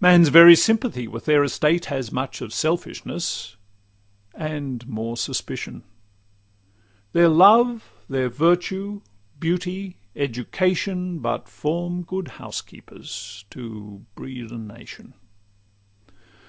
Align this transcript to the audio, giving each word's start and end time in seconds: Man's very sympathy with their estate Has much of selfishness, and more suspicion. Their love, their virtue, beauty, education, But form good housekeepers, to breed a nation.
Man's 0.00 0.30
very 0.30 0.56
sympathy 0.56 1.06
with 1.06 1.26
their 1.26 1.44
estate 1.44 1.84
Has 1.84 2.10
much 2.10 2.40
of 2.40 2.52
selfishness, 2.52 3.54
and 4.34 4.84
more 4.88 5.16
suspicion. 5.16 5.84
Their 7.12 7.28
love, 7.28 7.88
their 8.08 8.28
virtue, 8.28 9.00
beauty, 9.38 9.98
education, 10.16 11.20
But 11.20 11.48
form 11.48 12.02
good 12.02 12.26
housekeepers, 12.42 13.44
to 13.50 14.04
breed 14.16 14.50
a 14.50 14.58
nation. 14.58 15.14